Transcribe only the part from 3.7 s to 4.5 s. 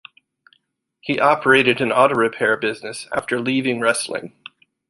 wrestling.